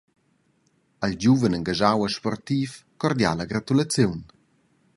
[1.07, 2.69] Al giuven engaschau e sportiv
[3.01, 4.17] cordiala gratulaziun.